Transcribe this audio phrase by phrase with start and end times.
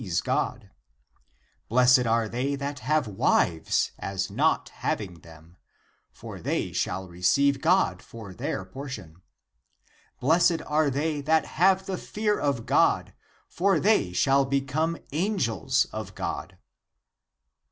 [0.01, 0.69] l6 THE APOCRYPHAL ACTS God;
[1.65, 5.57] ^'^ blessed are they that have wives as not having them,
[6.11, 9.17] for they shall receive God for their portion;
[10.17, 13.13] ^^ blessed are they that have the fear of God,
[13.47, 16.57] for they shall become angels of God.